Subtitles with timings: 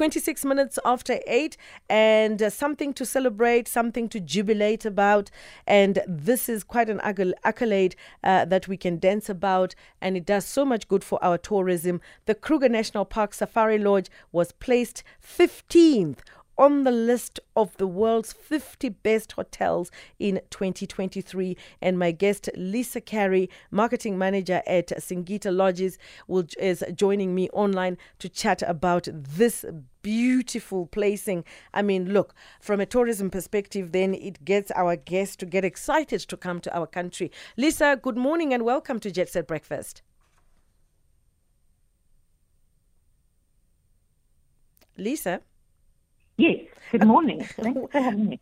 [0.00, 1.58] 26 minutes after 8,
[1.90, 5.30] and uh, something to celebrate, something to jubilate about.
[5.66, 10.46] And this is quite an accolade uh, that we can dance about, and it does
[10.46, 12.00] so much good for our tourism.
[12.24, 16.20] The Kruger National Park Safari Lodge was placed 15th
[16.60, 21.56] on the list of the world's 50 best hotels in 2023.
[21.80, 25.96] And my guest, Lisa Carey, marketing manager at Singita Lodges,
[26.28, 29.64] will, is joining me online to chat about this
[30.02, 31.44] beautiful placing.
[31.72, 36.20] I mean, look, from a tourism perspective, then it gets our guests to get excited
[36.20, 37.32] to come to our country.
[37.56, 40.02] Lisa, good morning and welcome to Jet Set Breakfast.
[44.98, 45.40] Lisa?
[46.40, 46.56] Yes,
[46.90, 47.44] good morning.
[47.60, 48.40] Thanks for having me.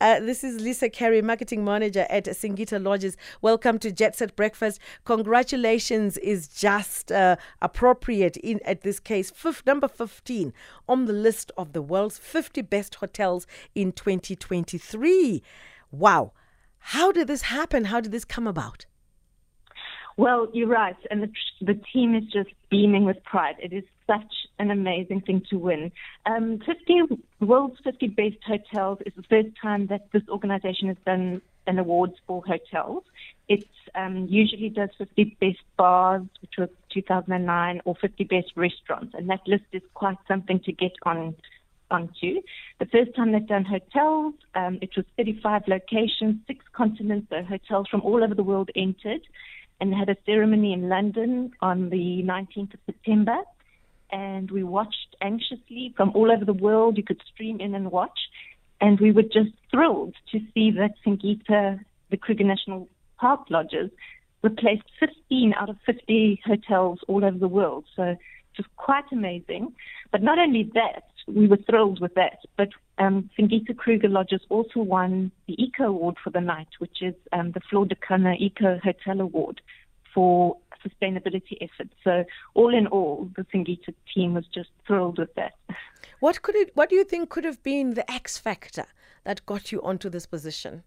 [0.00, 3.18] Uh, this is Lisa Carey, marketing manager at Singita Lodges.
[3.42, 4.80] Welcome to Jet Set Breakfast.
[5.04, 9.30] Congratulations is just uh, appropriate in at this case.
[9.30, 10.54] Fifth, number 15
[10.88, 15.42] on the list of the world's 50 best hotels in 2023.
[15.90, 16.32] Wow.
[16.78, 17.84] How did this happen?
[17.84, 18.86] How did this come about?
[20.16, 23.56] Well, you're right, and the, the team is just beaming with pride.
[23.58, 25.90] It is such an amazing thing to win.
[26.24, 31.42] Um, 50 world's 50 best hotels is the first time that this organization has done
[31.66, 33.02] an awards for hotels.
[33.48, 39.28] It um, usually does 50 best bars, which was 2009, or 50 best restaurants, and
[39.30, 41.34] that list is quite something to get on
[41.90, 42.40] onto.
[42.78, 47.88] The first time they've done hotels, um, it was 35 locations, six continents, so hotels
[47.88, 49.22] from all over the world entered
[49.80, 53.38] and had a ceremony in London on the 19th of September.
[54.10, 56.96] And we watched anxiously from all over the world.
[56.96, 58.18] You could stream in and watch.
[58.80, 63.90] And we were just thrilled to see that Singita, the Kruger National Park lodges,
[64.42, 67.84] replaced 15 out of 50 hotels all over the world.
[67.96, 68.16] So
[68.56, 69.72] was quite amazing.
[70.10, 72.38] But not only that, we were thrilled with that.
[72.56, 77.14] But um, Singita Kruger Lodges also won the Eco Award for the night, which is
[77.32, 79.60] um, the Flor de Cana Eco Hotel Award
[80.14, 80.56] for
[80.86, 81.94] sustainability efforts.
[82.04, 82.24] So
[82.54, 85.54] all in all, the Singita team was just thrilled with that.
[86.20, 86.70] What could it?
[86.74, 88.86] What do you think could have been the X factor
[89.24, 90.84] that got you onto this position?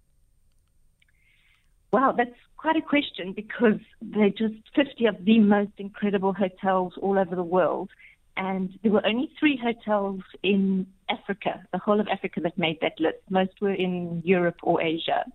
[1.91, 7.17] Wow, that's quite a question because they're just 50 of the most incredible hotels all
[7.17, 7.89] over the world
[8.37, 12.99] and there were only three hotels in Africa, the whole of Africa, that made that
[12.99, 13.17] list.
[13.29, 15.25] Most were in Europe or Asia.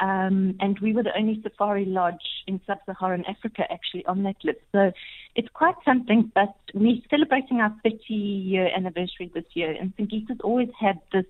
[0.00, 2.14] Um, and we were the only safari lodge
[2.46, 4.60] in sub-Saharan Africa actually on that list.
[4.70, 4.92] So
[5.34, 11.00] it's quite something, but we're celebrating our 30-year anniversary this year, and Singita's always had
[11.12, 11.24] this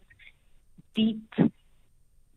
[0.94, 1.22] deep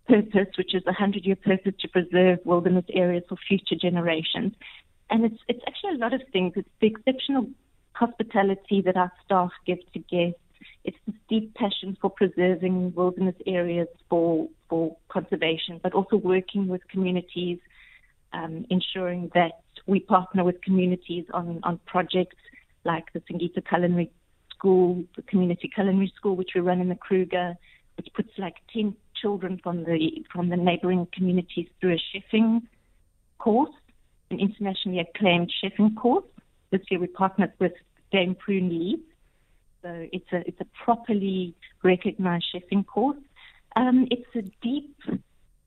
[0.08, 4.54] purpose, which is a 100-year purpose to preserve wilderness areas for future generations.
[5.10, 6.54] And it's, it's actually a lot of things.
[6.56, 7.48] It's the exceptional
[8.02, 10.40] hospitality that our staff give to guests.
[10.84, 16.82] It's this deep passion for preserving wilderness areas for, for conservation, but also working with
[16.88, 17.60] communities,
[18.34, 22.38] um, ensuring that we partner with communities on, on projects
[22.84, 24.12] like the Singita Culinary
[24.56, 27.56] School, the Community Culinary School, which we run in the Kruger,
[27.98, 32.64] which puts like 10 children from the, from the neighboring communities through a chefing
[33.38, 33.76] course,
[34.32, 36.26] an internationally acclaimed chefing course.
[36.72, 37.74] This year we partnered with
[38.12, 39.00] Dame Prue Leith.
[39.82, 43.18] So it's a, it's a properly recognized chefing course.
[43.76, 44.96] Um, it's a deep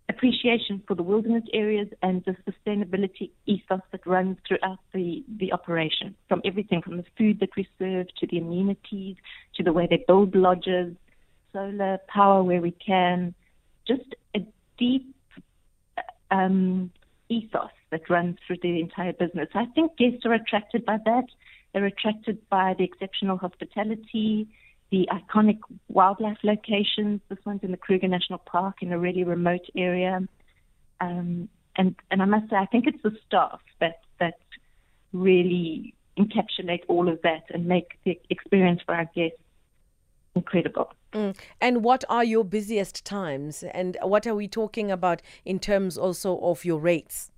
[0.09, 6.15] appreciation for the wilderness areas and the sustainability ethos that runs throughout the, the operation,
[6.29, 9.17] from everything from the food that we serve to the amenities
[9.57, 10.95] to the way they build lodges,
[11.53, 13.35] solar power where we can,
[13.89, 14.41] just a
[14.79, 15.15] deep
[16.31, 16.91] um,
[17.29, 19.49] ethos that runs through the entire business.
[19.55, 21.25] I think guests are attracted by that.
[21.75, 24.47] They're attracted by the exceptional hospitality,
[24.91, 25.59] the iconic
[25.89, 27.21] wildlife locations.
[27.29, 30.21] This one's in the Kruger National Park in a really remote area.
[31.01, 34.39] Um, and, and I must say, I think it's the staff that, that
[35.13, 39.39] really encapsulate all of that and make the experience for our guests
[40.37, 40.93] incredible.
[41.13, 41.37] Mm.
[41.61, 43.65] And what are your busiest times?
[43.65, 47.33] And what are we talking about in terms also of your rates?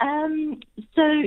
[0.00, 0.60] Um,
[0.96, 1.22] so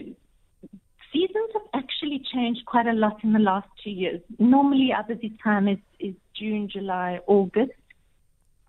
[1.14, 4.22] seasons have actually changed quite a lot in the last two years.
[4.40, 7.72] Normally, our busy time is, is June, July, August.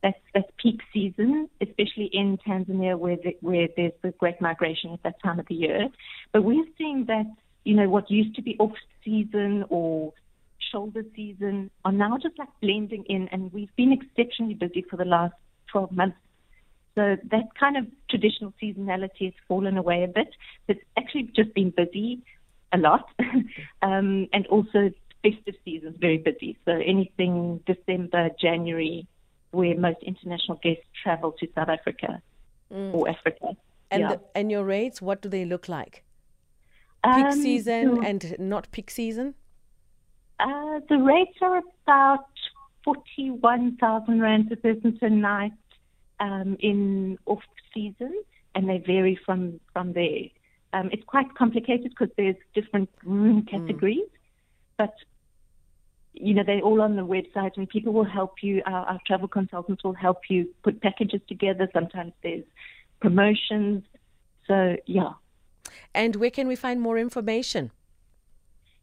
[0.03, 5.03] That's, that's peak season, especially in Tanzania where, the, where there's the great migration at
[5.03, 5.89] that time of the year.
[6.31, 7.25] But we're seeing that,
[7.65, 10.13] you know, what used to be off season or
[10.71, 15.07] shoulder season are now just like blending in, and we've been exceptionally busy for the
[15.07, 15.35] last
[15.73, 16.19] 12 months
[16.95, 20.29] so that kind of traditional seasonality has fallen away a bit.
[20.69, 22.23] It's actually just been busy
[22.73, 23.09] a lot,
[23.83, 24.91] um, and also
[25.23, 26.57] festive season is very busy.
[26.65, 29.07] So anything December, January,
[29.53, 32.21] where most international guests travel to South Africa
[32.71, 33.57] or Africa.
[33.91, 34.09] And yeah.
[34.09, 36.03] the, and your rates, what do they look like?
[37.05, 39.35] Peak Um, season so, and not peak season?
[40.41, 42.27] uh, the rates are about
[42.85, 45.53] 41,000 Rand per person per night
[46.25, 47.43] um, in off
[47.75, 48.15] season,
[48.55, 50.23] and they vary from, from there.
[50.73, 54.09] Um, it's quite complicated because there's different room categories,
[54.79, 54.95] but
[56.15, 58.63] you know they're all on the website, and people will help you.
[58.67, 61.69] Our, our travel consultants will help you put packages together.
[61.73, 62.45] Sometimes there's
[63.01, 63.85] promotions,
[64.49, 65.13] so yeah.
[65.95, 67.71] And where can we find more information?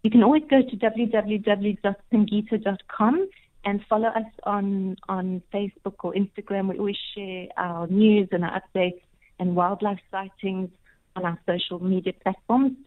[0.03, 3.27] You can always go to www.singita.com
[3.63, 6.69] and follow us on, on Facebook or Instagram.
[6.69, 9.01] We always share our news and our updates
[9.39, 10.69] and wildlife sightings
[11.15, 12.77] on our social media platforms.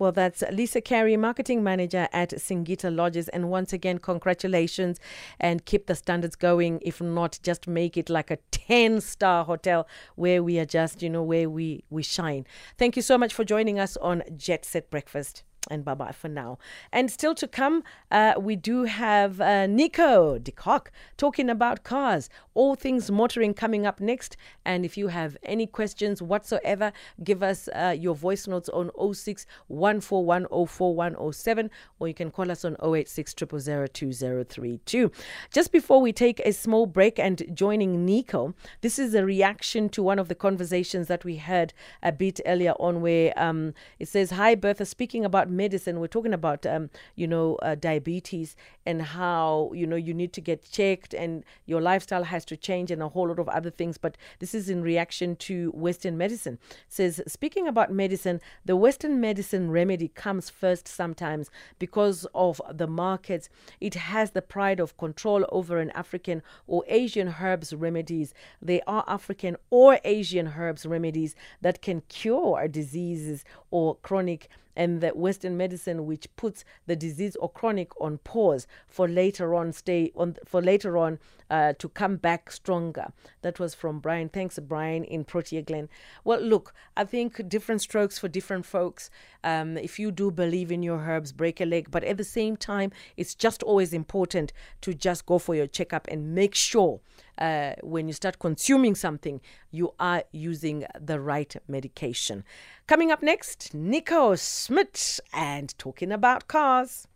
[0.00, 3.28] Well, that's Lisa Carey, marketing manager at Singita Lodges.
[3.28, 4.98] And once again, congratulations
[5.38, 6.80] and keep the standards going.
[6.80, 11.10] If not, just make it like a 10 star hotel where we are just, you
[11.10, 12.46] know, where we, we shine.
[12.78, 15.42] Thank you so much for joining us on Jet Set Breakfast.
[15.68, 16.58] And bye bye for now.
[16.90, 22.30] And still to come, uh, we do have uh, Nico de Kock talking about cars,
[22.54, 24.38] all things motoring coming up next.
[24.64, 26.92] And if you have any questions whatsoever,
[27.22, 31.68] give us uh, your voice notes on 06 141041007
[31.98, 35.12] or you can call us on 086 2032.
[35.52, 40.02] Just before we take a small break and joining Nico, this is a reaction to
[40.02, 44.30] one of the conversations that we had a bit earlier on where um, it says,
[44.30, 46.84] Hi, Bertha, speaking about medicine, we're talking about, um,
[47.20, 51.82] you know, uh, diabetes and how, you know, you need to get checked and your
[51.90, 53.98] lifestyle has to change and a whole lot of other things.
[53.98, 56.58] But this is in reaction to Western medicine.
[56.88, 62.86] It says, speaking about medicine, the Western medicine remedy comes first sometimes because of the
[62.86, 63.48] markets.
[63.80, 68.32] It has the pride of control over an African or Asian herbs remedies.
[68.62, 74.48] They are African or Asian herbs remedies that can cure diseases or chronic
[74.80, 79.74] and the Western medicine which puts the disease or chronic on pause for later on
[79.74, 81.18] stay on for later on
[81.50, 83.12] uh, to come back stronger.
[83.42, 84.30] That was from Brian.
[84.30, 85.90] Thanks, Brian in Protea Glen.
[86.24, 89.10] Well, look, I think different strokes for different folks.
[89.44, 92.56] Um, if you do believe in your herbs, break a leg, but at the same
[92.56, 97.00] time, it's just always important to just go for your checkup and make sure
[97.38, 99.40] uh, when you start consuming something,
[99.70, 102.44] you are using the right medication.
[102.86, 107.06] Coming up next, Nico Smith and talking about cars.